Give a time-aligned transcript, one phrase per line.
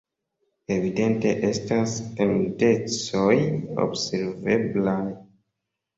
[0.75, 3.37] Evidente estas tendencoj
[3.85, 5.01] observeblaj.